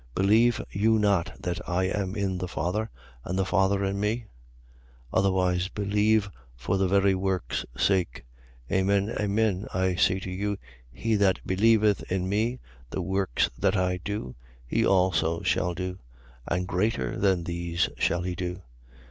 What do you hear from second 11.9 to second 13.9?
in me, the works that